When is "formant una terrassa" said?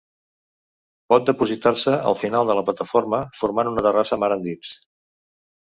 3.43-4.23